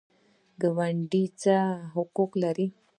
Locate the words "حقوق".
1.93-2.31